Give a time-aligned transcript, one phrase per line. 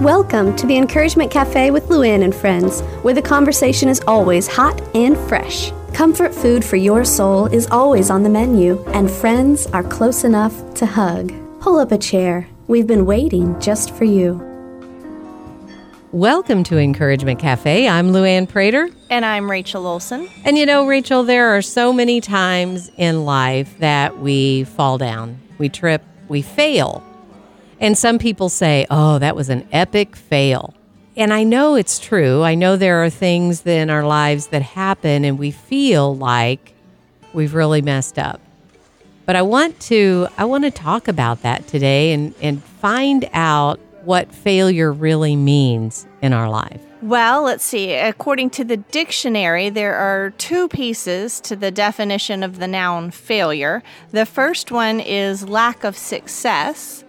[0.00, 4.80] Welcome to the Encouragement Cafe with Luann and friends, where the conversation is always hot
[4.94, 5.72] and fresh.
[5.92, 10.54] Comfort food for your soul is always on the menu, and friends are close enough
[10.74, 11.32] to hug.
[11.58, 12.46] Pull up a chair.
[12.68, 14.40] We've been waiting just for you.
[16.12, 17.88] Welcome to Encouragement Cafe.
[17.88, 18.90] I'm Luann Prater.
[19.10, 20.28] And I'm Rachel Olson.
[20.44, 25.40] And you know, Rachel, there are so many times in life that we fall down,
[25.58, 27.02] we trip, we fail.
[27.80, 30.74] And some people say, oh, that was an epic fail.
[31.16, 32.42] And I know it's true.
[32.42, 36.74] I know there are things in our lives that happen and we feel like
[37.32, 38.40] we've really messed up.
[39.26, 43.78] But I want to I want to talk about that today and, and find out
[44.04, 46.80] what failure really means in our life.
[47.02, 47.94] Well, let's see.
[47.94, 53.82] According to the dictionary, there are two pieces to the definition of the noun failure.
[54.10, 57.04] The first one is lack of success,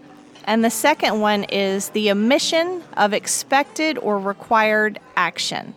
[0.50, 5.76] and the second one is the omission of expected or required action.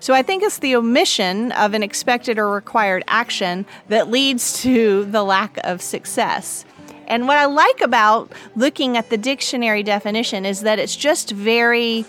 [0.00, 5.04] So I think it's the omission of an expected or required action that leads to
[5.04, 6.64] the lack of success.
[7.06, 12.06] And what I like about looking at the dictionary definition is that it's just very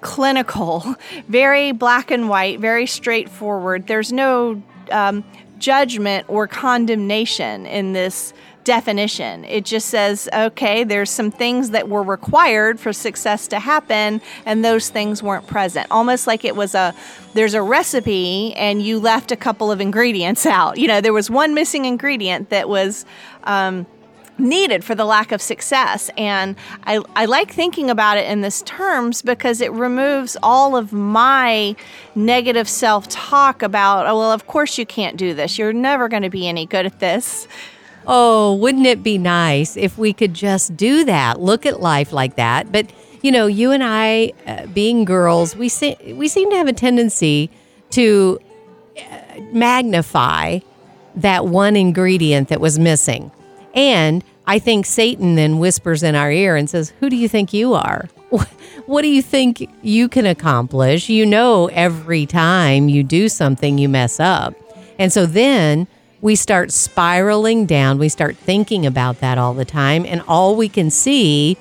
[0.00, 0.96] clinical,
[1.28, 3.86] very black and white, very straightforward.
[3.86, 4.60] There's no
[4.90, 5.22] um,
[5.60, 9.44] judgment or condemnation in this definition.
[9.44, 14.64] It just says, okay, there's some things that were required for success to happen, and
[14.64, 15.86] those things weren't present.
[15.90, 16.94] Almost like it was a
[17.34, 20.78] there's a recipe and you left a couple of ingredients out.
[20.78, 23.04] You know, there was one missing ingredient that was.
[23.44, 23.86] Um,
[24.38, 26.10] needed for the lack of success.
[26.16, 30.92] And I, I like thinking about it in this terms because it removes all of
[30.92, 31.76] my
[32.14, 35.58] negative self talk about, oh, well, of course you can't do this.
[35.58, 37.46] You're never going to be any good at this.
[38.06, 41.40] Oh, wouldn't it be nice if we could just do that?
[41.40, 42.72] Look at life like that.
[42.72, 42.90] But
[43.22, 46.72] you know, you and I, uh, being girls, we se- we seem to have a
[46.72, 47.50] tendency
[47.90, 48.40] to
[48.98, 50.58] uh, magnify
[51.14, 53.30] that one ingredient that was missing.
[53.74, 57.52] And I think Satan then whispers in our ear and says, "Who do you think
[57.52, 58.08] you are?
[58.86, 61.08] What do you think you can accomplish?
[61.08, 64.54] You know, every time you do something, you mess up."
[64.98, 65.86] And so then
[66.22, 67.98] we start spiraling down.
[67.98, 70.06] We start thinking about that all the time.
[70.06, 71.58] And all we can see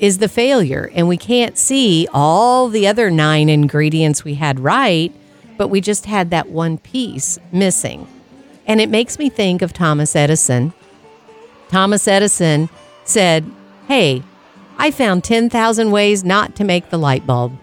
[0.00, 0.90] is the failure.
[0.94, 5.12] And we can't see all the other nine ingredients we had right,
[5.58, 8.08] but we just had that one piece missing.
[8.66, 10.72] And it makes me think of Thomas Edison.
[11.68, 12.70] Thomas Edison
[13.04, 13.44] said,
[13.88, 14.22] Hey,
[14.78, 17.58] I found 10,000 ways not to make the light bulb.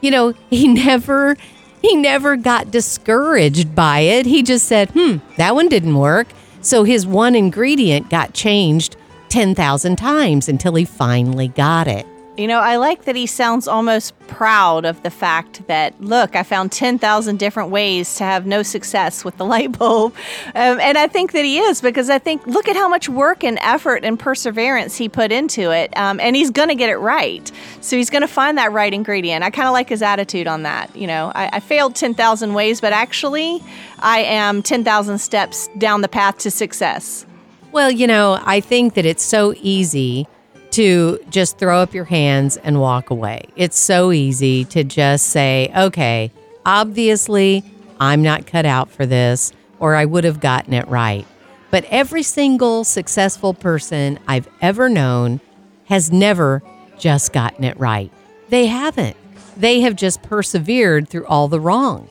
[0.00, 1.36] You know, he never
[1.88, 4.26] he never got discouraged by it.
[4.26, 6.28] He just said, hmm, that one didn't work.
[6.60, 8.96] So his one ingredient got changed
[9.28, 12.06] 10,000 times until he finally got it.
[12.34, 16.42] You know, I like that he sounds almost proud of the fact that, look, I
[16.42, 20.14] found 10,000 different ways to have no success with the light bulb.
[20.54, 23.44] Um, and I think that he is because I think, look at how much work
[23.44, 25.94] and effort and perseverance he put into it.
[25.94, 27.52] Um, and he's going to get it right.
[27.82, 29.44] So he's going to find that right ingredient.
[29.44, 30.96] I kind of like his attitude on that.
[30.96, 33.62] You know, I, I failed 10,000 ways, but actually,
[33.98, 37.26] I am 10,000 steps down the path to success.
[37.72, 40.26] Well, you know, I think that it's so easy
[40.72, 43.44] to just throw up your hands and walk away.
[43.56, 46.30] It's so easy to just say, okay,
[46.66, 47.64] obviously,
[48.00, 51.26] I'm not cut out for this, or I would have gotten it right.
[51.70, 55.40] But every single successful person I've ever known
[55.86, 56.62] has never
[56.98, 58.10] just gotten it right.
[58.48, 59.16] They haven't.
[59.56, 62.08] They have just persevered through all the wrong.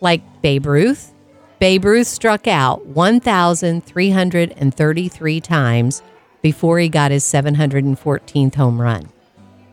[0.00, 1.12] Like Babe Ruth.
[1.58, 6.02] Babe Ruth struck out 1,333 times
[6.42, 9.08] before he got his 714th home run.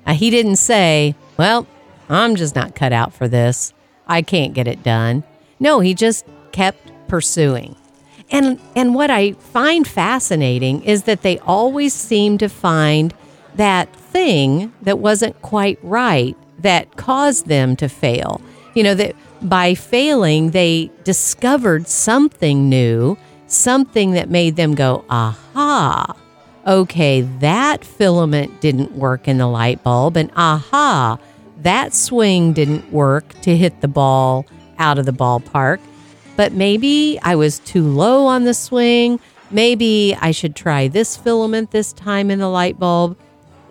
[0.06, 1.68] Now, he didn't say, Well,
[2.10, 3.74] I'm just not cut out for this.
[4.08, 5.24] I can't get it done.
[5.60, 7.76] No, he just kept pursuing.
[8.32, 13.14] And, and what I find fascinating is that they always seem to find
[13.56, 18.42] that thing that wasn't quite right that caused them to fail.
[18.76, 23.18] You know, that by failing, they discovered something new,
[23.48, 26.16] something that made them go, aha,
[26.70, 31.18] okay, that filament didn't work in the light bulb, and aha,
[31.64, 34.46] that swing didn't work to hit the ball
[34.78, 35.80] out of the ballpark.
[36.38, 39.20] But maybe I was too low on the swing.
[39.52, 43.18] Maybe I should try this filament this time in the light bulb.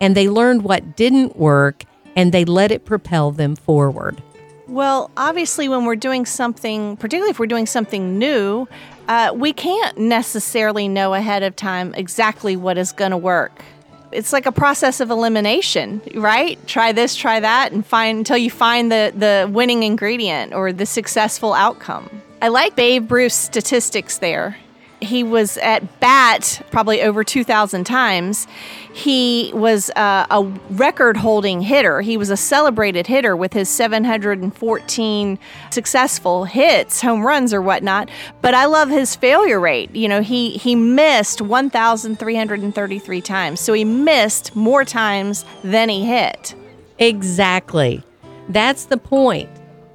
[0.01, 1.85] And they learned what didn't work
[2.15, 4.21] and they let it propel them forward.
[4.67, 8.67] Well, obviously, when we're doing something, particularly if we're doing something new,
[9.09, 13.63] uh, we can't necessarily know ahead of time exactly what is going to work.
[14.11, 16.57] it's like a process of elimination, right?
[16.67, 20.85] Try this, try that, and find until you find the the winning ingredient or the
[20.85, 22.09] successful outcome.
[22.41, 24.57] I like Babe Ruth's statistics there
[25.01, 28.47] he was at bat probably over 2,000 times.
[28.93, 32.01] He was uh, a record holding hitter.
[32.01, 38.09] He was a celebrated hitter with his 714 successful hits, home runs, or whatnot.
[38.41, 39.95] But I love his failure rate.
[39.95, 43.59] You know, he, he missed 1,333 times.
[43.59, 46.55] So he missed more times than he hit.
[46.97, 48.03] Exactly.
[48.49, 49.49] That's the point.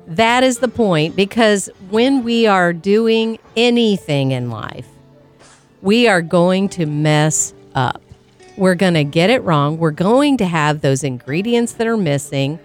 [0.06, 4.86] That is the point because when we are doing anything in life,
[5.84, 8.00] we are going to mess up.
[8.56, 9.76] We're going to get it wrong.
[9.76, 12.58] We're going to have those ingredients that are missing.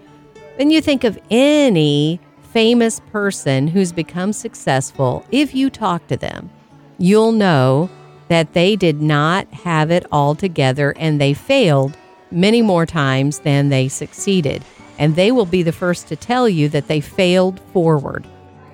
[0.56, 2.18] Then you think of any
[2.54, 6.48] famous person who's become successful, if you talk to them,
[6.96, 7.90] you'll know
[8.28, 11.94] that they did not have it all together and they failed
[12.30, 14.64] many more times than they succeeded.
[14.98, 18.26] And they will be the first to tell you that they failed forward.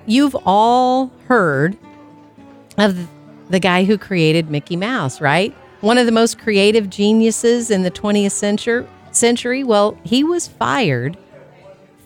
[0.05, 1.77] You've all heard
[2.77, 3.09] of
[3.49, 5.53] the guy who created Mickey Mouse, right?
[5.81, 8.87] One of the most creative geniuses in the 20th century.
[9.11, 9.63] Century.
[9.63, 11.17] Well, he was fired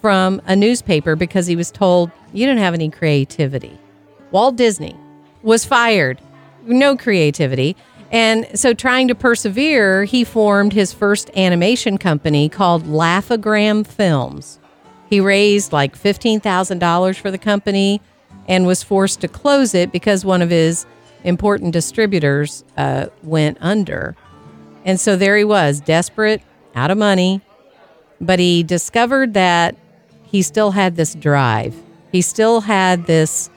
[0.02, 3.78] from a newspaper because he was told you don't have any creativity.
[4.32, 4.96] Walt Disney
[5.42, 6.20] was fired,
[6.64, 7.76] no creativity.
[8.12, 14.60] And so, trying to persevere, he formed his first animation company called Laugh-O-Gram Films.
[15.10, 18.02] He raised like $15,000 for the company
[18.48, 20.86] and was forced to close it because one of his
[21.24, 24.16] important distributors uh, went under.
[24.86, 26.42] And so there he was, desperate,
[26.76, 27.42] out of money,
[28.20, 29.76] but he discovered that
[30.24, 31.76] he still had this drive.
[32.12, 33.50] He still had this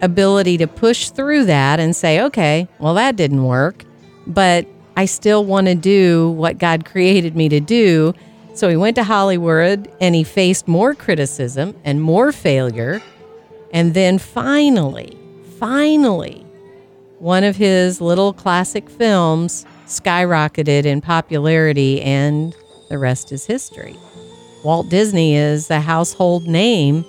[0.00, 3.84] ability to push through that and say, okay, well, that didn't work,
[4.26, 4.66] but
[4.96, 8.14] I still want to do what God created me to do.
[8.54, 13.00] So he went to Hollywood and he faced more criticism and more failure.
[13.72, 15.16] And then finally,
[15.58, 16.44] finally,
[17.22, 22.52] one of his little classic films skyrocketed in popularity, and
[22.88, 23.96] the rest is history.
[24.64, 27.04] Walt Disney is a household name,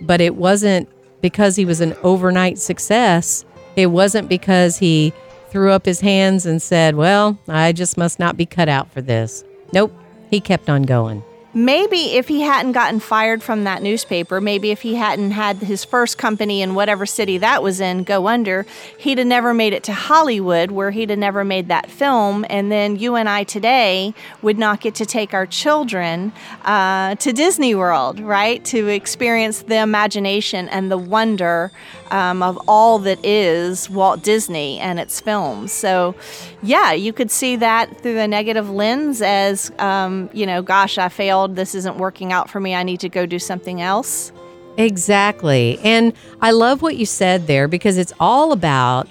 [0.00, 0.88] but it wasn't
[1.20, 3.44] because he was an overnight success.
[3.76, 5.12] It wasn't because he
[5.50, 9.00] threw up his hands and said, Well, I just must not be cut out for
[9.00, 9.44] this.
[9.72, 9.92] Nope,
[10.28, 11.22] he kept on going
[11.54, 15.84] maybe if he hadn't gotten fired from that newspaper, maybe if he hadn't had his
[15.84, 18.66] first company in whatever city that was in go under,
[18.98, 22.46] he'd have never made it to Hollywood where he'd have never made that film.
[22.48, 26.32] And then you and I today would not get to take our children
[26.64, 28.64] uh, to Disney World, right?
[28.66, 31.70] To experience the imagination and the wonder
[32.10, 35.72] um, of all that is Walt Disney and its films.
[35.72, 36.14] So,
[36.62, 41.08] yeah, you could see that through a negative lens as, um, you know, gosh, I
[41.08, 41.56] failed.
[41.56, 42.74] This isn't working out for me.
[42.74, 44.32] I need to go do something else.
[44.76, 45.78] Exactly.
[45.82, 49.08] And I love what you said there because it's all about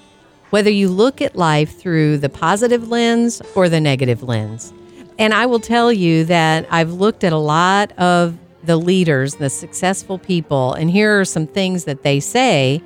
[0.50, 4.72] whether you look at life through the positive lens or the negative lens.
[5.18, 9.50] And I will tell you that I've looked at a lot of the leaders, the
[9.50, 12.78] successful people, and here are some things that they say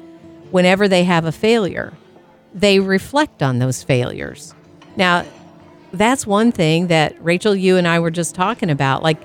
[0.51, 1.93] whenever they have a failure.
[2.55, 4.55] They reflect on those failures.
[4.97, 5.25] Now,
[5.93, 9.03] that's one thing that Rachel, you and I were just talking about.
[9.03, 9.19] Like,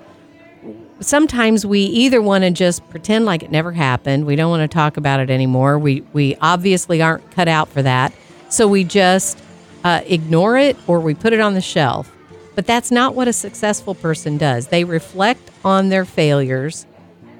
[0.99, 4.25] sometimes we either want to just pretend like it never happened.
[4.25, 5.77] We don't want to talk about it anymore.
[5.79, 8.13] We we obviously aren't cut out for that.
[8.49, 9.41] So we just
[9.83, 12.11] uh, ignore it or we put it on the shelf.
[12.53, 14.67] But that's not what a successful person does.
[14.67, 16.85] They reflect on their failures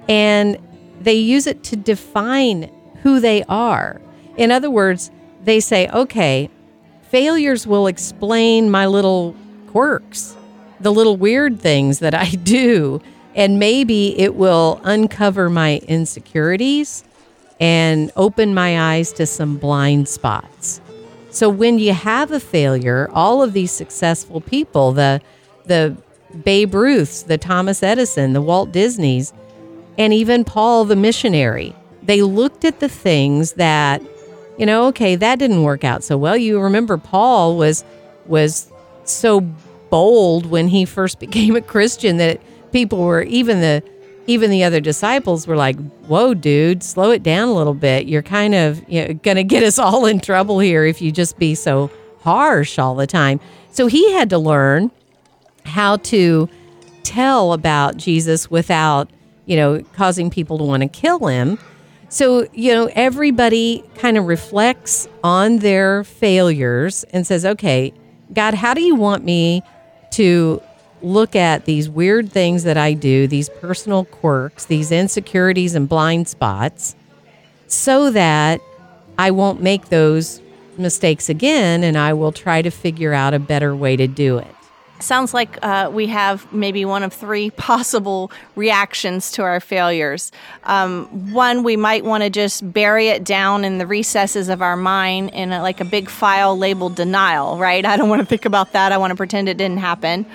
[0.07, 0.57] and
[1.01, 2.71] they use it to define
[3.03, 4.01] who they are.
[4.38, 5.11] In other words,
[5.43, 6.50] they say, okay,
[7.11, 9.35] failures will explain my little
[9.67, 10.35] quirks,
[10.79, 13.01] the little weird things that I do,
[13.35, 17.03] and maybe it will uncover my insecurities
[17.59, 20.81] and open my eyes to some blind spots.
[21.29, 25.21] So when you have a failure, all of these successful people, the
[25.65, 25.95] the
[26.43, 29.31] Babe Ruths, the Thomas Edison, the Walt Disneys,
[29.97, 34.01] and even Paul the missionary, they looked at the things that,
[34.61, 36.37] you know, okay, that didn't work out so well.
[36.37, 37.83] You remember Paul was
[38.27, 38.71] was
[39.05, 39.41] so
[39.89, 42.39] bold when he first became a Christian that
[42.71, 43.81] people were even the
[44.27, 48.05] even the other disciples were like, "Whoa, dude, slow it down a little bit.
[48.05, 51.11] You're kind of you know, going to get us all in trouble here if you
[51.11, 51.89] just be so
[52.19, 53.39] harsh all the time."
[53.71, 54.91] So he had to learn
[55.65, 56.47] how to
[57.01, 59.09] tell about Jesus without,
[59.47, 61.57] you know, causing people to want to kill him.
[62.11, 67.93] So, you know, everybody kind of reflects on their failures and says, okay,
[68.33, 69.63] God, how do you want me
[70.11, 70.61] to
[71.01, 76.27] look at these weird things that I do, these personal quirks, these insecurities and blind
[76.27, 76.97] spots,
[77.67, 78.59] so that
[79.17, 80.41] I won't make those
[80.77, 84.53] mistakes again and I will try to figure out a better way to do it.
[85.01, 90.31] Sounds like uh, we have maybe one of three possible reactions to our failures.
[90.63, 94.77] Um, one, we might want to just bury it down in the recesses of our
[94.77, 97.86] mind in a, like a big file labeled denial, right?
[97.86, 98.91] I don't want to think about that.
[98.91, 100.25] I want to pretend it didn't happen.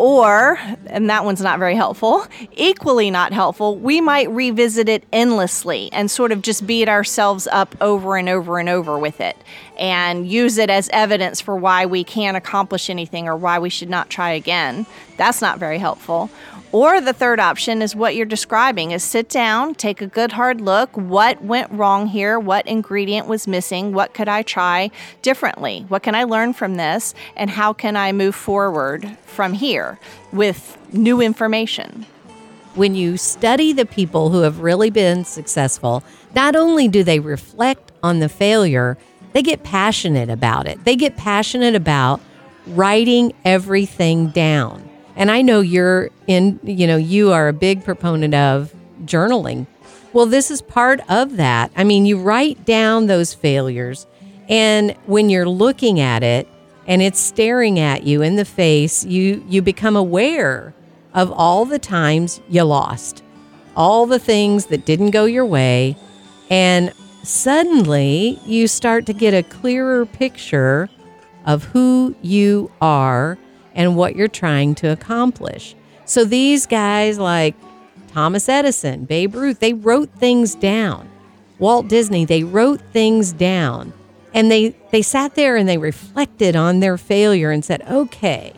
[0.00, 2.26] Or, and that one's not very helpful,
[2.56, 7.76] equally not helpful, we might revisit it endlessly and sort of just beat ourselves up
[7.82, 9.36] over and over and over with it
[9.78, 13.90] and use it as evidence for why we can't accomplish anything or why we should
[13.90, 14.86] not try again.
[15.18, 16.30] That's not very helpful.
[16.72, 20.60] Or the third option is what you're describing is sit down, take a good hard
[20.60, 25.84] look, what went wrong here, what ingredient was missing, what could I try differently?
[25.88, 29.98] What can I learn from this and how can I move forward from here
[30.32, 32.06] with new information?
[32.76, 36.04] When you study the people who have really been successful,
[36.36, 38.96] not only do they reflect on the failure,
[39.32, 40.84] they get passionate about it.
[40.84, 42.20] They get passionate about
[42.68, 48.34] writing everything down and I know you're in, you know, you are a big proponent
[48.34, 48.74] of
[49.04, 49.66] journaling.
[50.12, 51.70] Well, this is part of that.
[51.76, 54.06] I mean, you write down those failures,
[54.48, 56.48] and when you're looking at it
[56.86, 60.74] and it's staring at you in the face, you you become aware
[61.14, 63.22] of all the times you lost,
[63.76, 65.96] all the things that didn't go your way,
[66.48, 70.88] and suddenly you start to get a clearer picture
[71.46, 73.38] of who you are
[73.80, 75.74] and what you're trying to accomplish.
[76.04, 77.54] So these guys like
[78.08, 81.08] Thomas Edison, Babe Ruth, they wrote things down.
[81.58, 83.94] Walt Disney, they wrote things down.
[84.34, 88.52] And they they sat there and they reflected on their failure and said, "Okay,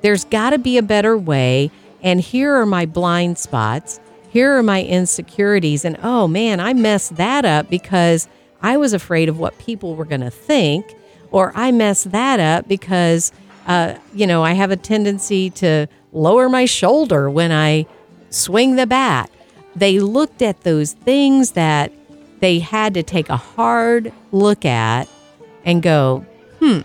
[0.00, 1.70] there's got to be a better way
[2.02, 4.00] and here are my blind spots.
[4.28, 8.26] Here are my insecurities and oh man, I messed that up because
[8.60, 10.92] I was afraid of what people were going to think
[11.30, 13.30] or I messed that up because
[13.66, 17.86] uh, you know, I have a tendency to lower my shoulder when I
[18.30, 19.30] swing the bat.
[19.74, 21.92] They looked at those things that
[22.40, 25.08] they had to take a hard look at
[25.64, 26.24] and go,
[26.60, 26.80] hmm,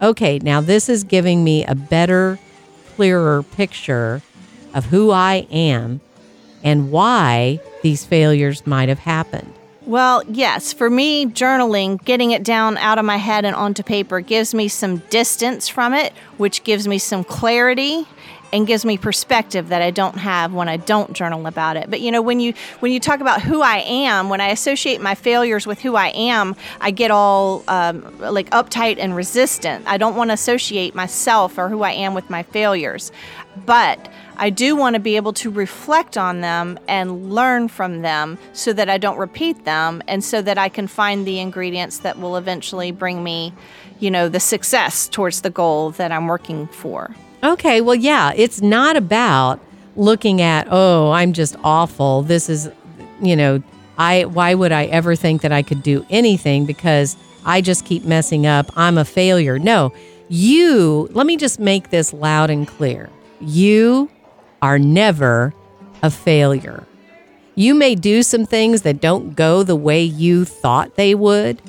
[0.00, 2.38] okay, now this is giving me a better,
[2.96, 4.22] clearer picture
[4.72, 6.00] of who I am
[6.62, 9.52] and why these failures might have happened.
[9.90, 10.72] Well, yes.
[10.72, 14.68] For me, journaling, getting it down out of my head and onto paper gives me
[14.68, 18.06] some distance from it, which gives me some clarity
[18.52, 21.90] and gives me perspective that I don't have when I don't journal about it.
[21.90, 25.00] But you know, when you when you talk about who I am, when I associate
[25.00, 29.84] my failures with who I am, I get all um, like uptight and resistant.
[29.88, 33.10] I don't want to associate myself or who I am with my failures.
[33.66, 34.08] But
[34.40, 38.72] I do want to be able to reflect on them and learn from them so
[38.72, 42.38] that I don't repeat them and so that I can find the ingredients that will
[42.38, 43.52] eventually bring me,
[43.98, 47.14] you know, the success towards the goal that I'm working for.
[47.44, 49.60] Okay, well, yeah, it's not about
[49.94, 52.22] looking at, oh, I'm just awful.
[52.22, 52.70] This is,
[53.20, 53.62] you know,
[53.98, 58.06] I why would I ever think that I could do anything because I just keep
[58.06, 58.70] messing up.
[58.74, 59.58] I'm a failure.
[59.58, 59.92] No,
[60.30, 63.10] you, let me just make this loud and clear.
[63.42, 64.08] You
[64.62, 65.54] are never
[66.02, 66.86] a failure.
[67.54, 71.60] You may do some things that don't go the way you thought they would.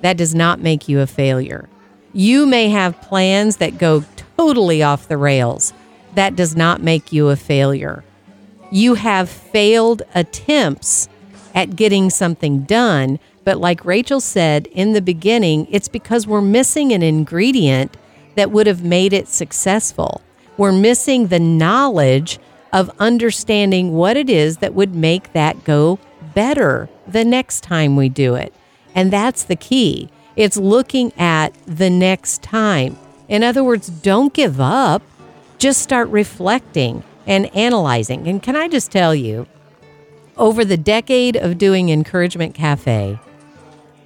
[0.00, 1.68] That does not make you a failure.
[2.12, 4.04] You may have plans that go
[4.36, 5.72] totally off the rails.
[6.14, 8.04] That does not make you a failure.
[8.70, 11.08] You have failed attempts
[11.54, 16.92] at getting something done, but like Rachel said in the beginning, it's because we're missing
[16.92, 17.96] an ingredient
[18.34, 20.22] that would have made it successful.
[20.56, 22.38] We're missing the knowledge
[22.72, 25.98] of understanding what it is that would make that go
[26.34, 28.52] better the next time we do it.
[28.94, 30.08] And that's the key.
[30.36, 32.98] It's looking at the next time.
[33.28, 35.02] In other words, don't give up.
[35.58, 38.28] Just start reflecting and analyzing.
[38.28, 39.46] And can I just tell you,
[40.36, 43.18] over the decade of doing Encouragement Cafe,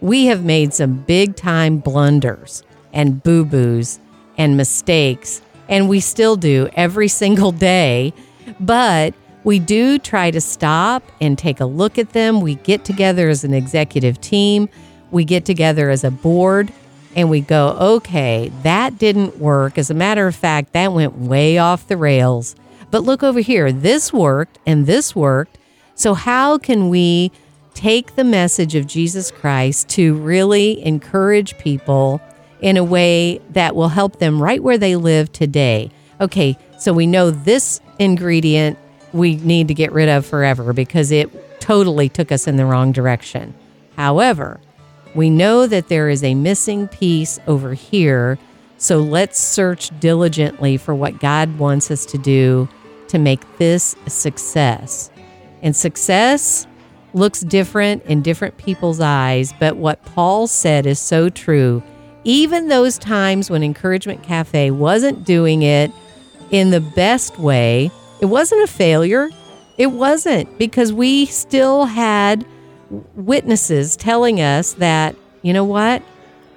[0.01, 2.63] we have made some big time blunders
[2.93, 3.99] and boo boos
[4.37, 8.13] and mistakes and we still do every single day.
[8.59, 12.41] But we do try to stop and take a look at them.
[12.41, 14.69] We get together as an executive team,
[15.11, 16.73] we get together as a board,
[17.17, 19.79] and we go, okay, that didn't work.
[19.79, 22.55] As a matter of fact, that went way off the rails.
[22.91, 25.59] But look over here, this worked and this worked.
[25.95, 27.33] So, how can we
[27.75, 32.21] take the message of Jesus Christ to really encourage people
[32.61, 35.91] in a way that will help them right where they live today.
[36.21, 38.79] okay, so we know this ingredient
[39.13, 42.93] we need to get rid of forever because it totally took us in the wrong
[42.93, 43.55] direction.
[43.97, 44.61] However,
[45.15, 48.39] we know that there is a missing piece over here.
[48.77, 52.69] So let's search diligently for what God wants us to do
[53.09, 55.11] to make this a success.
[55.63, 56.67] And success
[57.15, 61.83] looks different in different people's eyes, but what Paul said is so true.
[62.29, 65.91] Even those times when Encouragement Cafe wasn't doing it
[66.51, 69.31] in the best way, it wasn't a failure.
[69.79, 72.45] It wasn't because we still had
[73.15, 76.03] witnesses telling us that, you know what?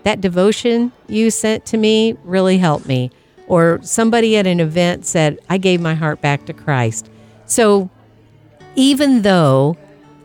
[0.03, 3.09] That devotion you sent to me really helped me.
[3.47, 7.09] Or somebody at an event said, I gave my heart back to Christ.
[7.45, 7.89] So
[8.75, 9.77] even though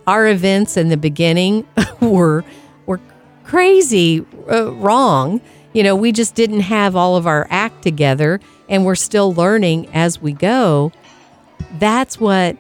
[0.08, 1.68] our events in the beginning
[2.00, 2.44] were
[3.46, 5.40] crazy uh, wrong,
[5.72, 9.88] you know, we just didn't have all of our act together and we're still learning
[9.94, 10.92] as we go.
[11.78, 12.56] That's what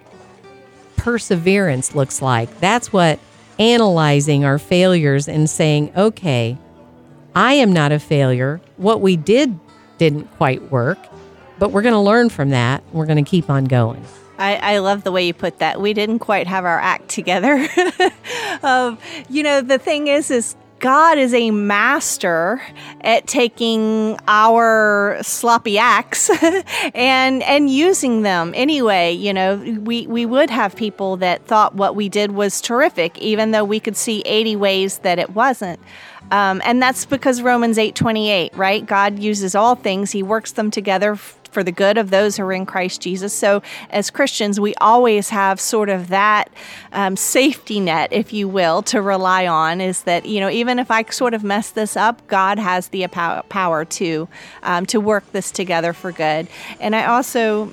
[0.96, 2.60] perseverance looks like.
[2.60, 3.18] That's what
[3.58, 6.56] analyzing our failures and saying, okay,
[7.34, 8.60] I am not a failure.
[8.76, 9.58] What we did
[9.98, 10.98] didn't quite work,
[11.58, 12.82] but we're going to learn from that.
[12.92, 14.04] We're going to keep on going.
[14.38, 15.80] I, I, love the way you put that.
[15.80, 17.66] We didn't quite have our act together.
[18.62, 18.98] um,
[19.30, 22.60] you know, the thing is, is God is a master
[23.00, 26.30] at taking our sloppy acts
[26.94, 29.12] and and using them anyway.
[29.12, 33.52] You know, we we would have people that thought what we did was terrific, even
[33.52, 35.80] though we could see 80 ways that it wasn't.
[36.30, 38.84] Um, and that's because Romans 8:28, right?
[38.84, 41.16] God uses all things; He works them together
[41.52, 43.32] for the good of those who are in Christ Jesus.
[43.32, 46.50] So, as Christians, we always have sort of that
[46.92, 50.90] um, safety net, if you will, to rely on is that, you know, even if
[50.90, 54.28] I sort of mess this up, God has the power to,
[54.62, 56.48] um, to work this together for good.
[56.80, 57.72] And I also,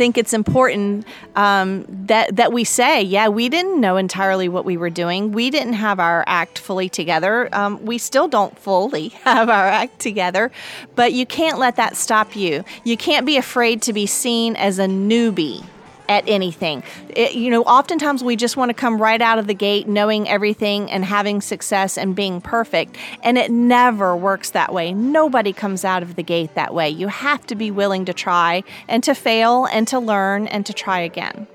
[0.00, 4.78] think it's important um, that that we say, yeah, we didn't know entirely what we
[4.78, 5.30] were doing.
[5.30, 7.54] We didn't have our act fully together.
[7.54, 10.52] Um, we still don't fully have our act together,
[10.94, 12.64] but you can't let that stop you.
[12.82, 15.66] You can't be afraid to be seen as a newbie
[16.10, 16.82] at anything.
[17.10, 20.28] It, you know, oftentimes we just want to come right out of the gate knowing
[20.28, 22.96] everything and having success and being perfect.
[23.22, 24.92] And it never works that way.
[24.92, 26.90] Nobody comes out of the gate that way.
[26.90, 30.72] You have to be willing to try and to fail and to learn and to
[30.72, 31.46] try again.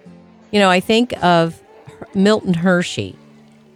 [0.52, 1.62] You know, I think of
[2.16, 3.18] Milton Hershey.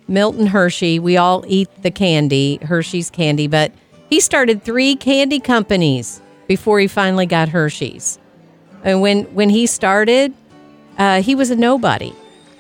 [0.08, 3.74] Milton Hershey, we all eat the candy, Hershey's candy, but
[4.10, 8.18] he started three candy companies before he finally got Hershey's.
[8.84, 10.34] And when when he started,
[11.00, 12.14] uh, he was a nobody.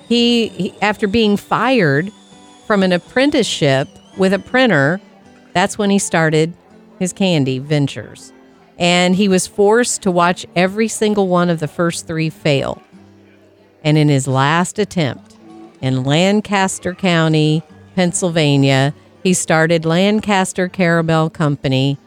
[0.07, 2.11] He, he, after being fired
[2.65, 4.99] from an apprenticeship with a printer,
[5.53, 6.53] that's when he started
[6.97, 8.33] his candy ventures.
[8.79, 12.81] And he was forced to watch every single one of the first three fail.
[13.83, 15.35] And in his last attempt
[15.81, 17.61] in Lancaster County,
[17.95, 21.97] Pennsylvania, he started Lancaster Caramel Company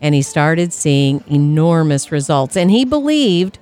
[0.00, 2.56] and he started seeing enormous results.
[2.56, 3.58] And he believed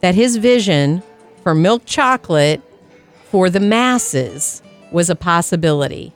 [0.00, 1.02] that his vision
[1.42, 2.60] for milk chocolate
[3.24, 6.12] for the masses was a possibility.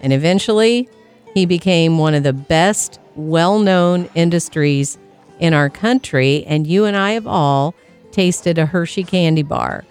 [0.00, 0.88] And eventually,
[1.34, 4.98] he became one of the best well known industries
[5.40, 6.44] in our country.
[6.46, 7.74] And you and I have all
[8.12, 9.84] tasted a Hershey candy bar.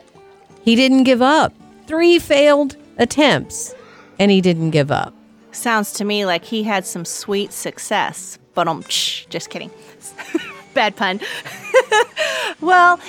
[0.62, 1.54] He didn't give up.
[1.88, 3.73] Three failed attempts,
[4.19, 5.13] and he didn't give up.
[5.52, 8.38] Sounds to me like he had some sweet success.
[8.54, 9.71] But um, just kidding.
[10.73, 11.21] Bad pun.
[12.62, 13.00] well,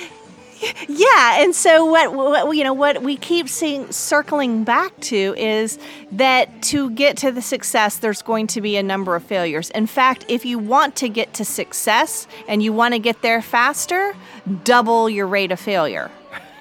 [0.87, 5.79] yeah, and so what, what, you know what we keep seeing circling back to is
[6.11, 9.69] that to get to the success there's going to be a number of failures.
[9.71, 13.41] In fact, if you want to get to success and you want to get there
[13.41, 14.15] faster,
[14.63, 16.11] double your rate of failure.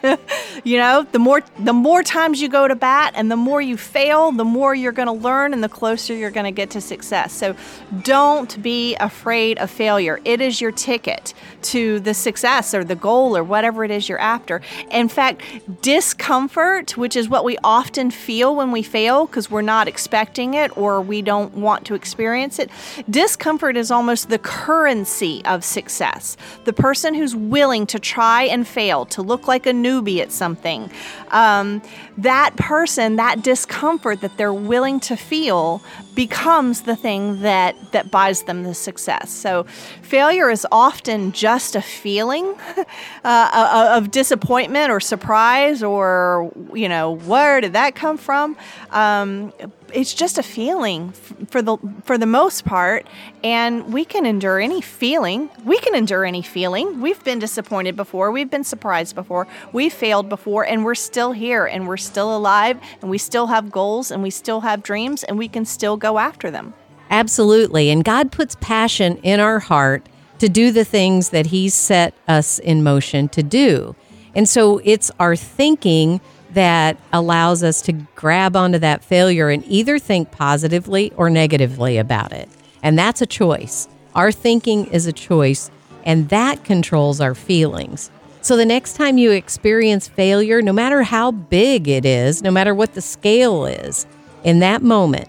[0.64, 3.76] you know, the more the more times you go to bat and the more you
[3.76, 6.80] fail, the more you're going to learn and the closer you're going to get to
[6.80, 7.32] success.
[7.32, 7.56] So
[8.02, 10.20] don't be afraid of failure.
[10.24, 14.18] It is your ticket to the success or the goal or whatever it is you're
[14.20, 14.60] after.
[14.90, 15.42] In fact,
[15.82, 20.76] discomfort, which is what we often feel when we fail because we're not expecting it
[20.76, 22.70] or we don't want to experience it,
[23.08, 26.36] discomfort is almost the currency of success.
[26.64, 30.90] The person who's willing to try and fail, to look like a newbie at something,
[31.30, 31.82] um,
[32.18, 35.82] that person, that discomfort that they're willing to feel
[36.14, 39.30] becomes the thing that that buys them the success.
[39.30, 39.64] So
[40.02, 42.54] failure is often just just a feeling
[43.24, 48.54] uh, of disappointment or surprise or, you know, where did that come from?
[48.90, 49.54] Um,
[49.94, 51.12] it's just a feeling
[51.48, 53.06] for the for the most part
[53.42, 55.48] and we can endure any feeling.
[55.64, 57.00] We can endure any feeling.
[57.00, 58.30] We've been disappointed before.
[58.30, 59.46] We've been surprised before.
[59.72, 63.70] We've failed before and we're still here and we're still alive and we still have
[63.70, 66.74] goals and we still have dreams and we can still go after them.
[67.08, 70.06] Absolutely and god puts passion in our heart
[70.38, 73.94] to do the things that he's set us in motion to do
[74.34, 76.20] and so it's our thinking
[76.52, 82.32] that allows us to grab onto that failure and either think positively or negatively about
[82.32, 82.48] it.
[82.82, 83.88] And that's a choice.
[84.14, 85.70] Our thinking is a choice,
[86.04, 88.10] and that controls our feelings.
[88.40, 92.74] So the next time you experience failure, no matter how big it is, no matter
[92.74, 94.06] what the scale is,
[94.44, 95.28] in that moment,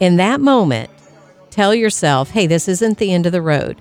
[0.00, 0.90] in that moment,
[1.50, 3.80] tell yourself, hey, this isn't the end of the road.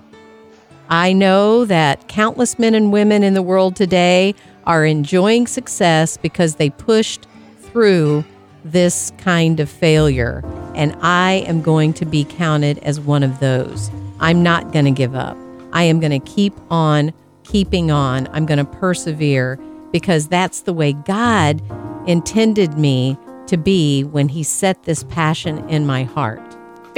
[0.89, 6.55] I know that countless men and women in the world today are enjoying success because
[6.55, 7.27] they pushed
[7.59, 8.23] through
[8.63, 10.43] this kind of failure.
[10.75, 13.91] And I am going to be counted as one of those.
[14.19, 15.37] I'm not going to give up.
[15.73, 18.27] I am going to keep on keeping on.
[18.31, 19.59] I'm going to persevere
[19.91, 21.61] because that's the way God
[22.07, 26.46] intended me to be when He set this passion in my heart.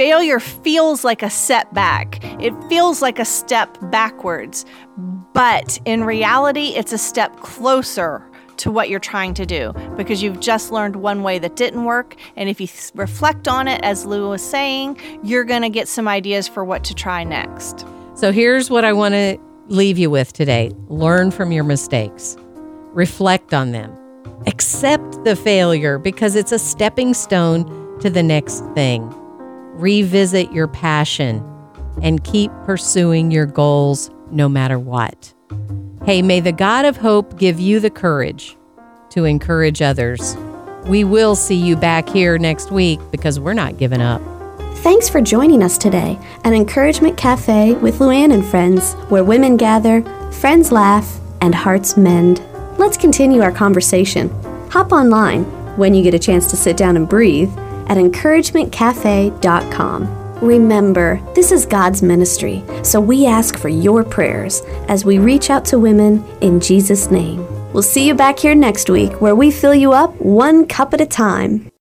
[0.00, 4.64] Failure feels like a setback, it feels like a step backwards.
[5.34, 10.40] But in reality, it's a step closer to what you're trying to do because you've
[10.40, 12.16] just learned one way that didn't work.
[12.34, 15.86] And if you th- reflect on it, as Lou was saying, you're going to get
[15.86, 17.84] some ideas for what to try next.
[18.14, 22.38] So here's what I want to leave you with today learn from your mistakes,
[22.94, 23.94] reflect on them,
[24.46, 29.14] accept the failure because it's a stepping stone to the next thing.
[29.80, 31.42] Revisit your passion
[32.02, 35.32] and keep pursuing your goals no matter what.
[36.04, 38.58] Hey, may the God of hope give you the courage
[39.10, 40.36] to encourage others.
[40.84, 44.20] We will see you back here next week because we're not giving up.
[44.78, 50.02] Thanks for joining us today at Encouragement Cafe with Luann and friends, where women gather,
[50.30, 52.42] friends laugh, and hearts mend.
[52.78, 54.28] Let's continue our conversation.
[54.70, 55.44] Hop online
[55.78, 57.50] when you get a chance to sit down and breathe
[57.86, 60.20] at encouragementcafe.com.
[60.40, 65.66] Remember, this is God's ministry, so we ask for your prayers as we reach out
[65.66, 67.46] to women in Jesus' name.
[67.72, 71.00] We'll see you back here next week where we fill you up one cup at
[71.00, 71.66] a time.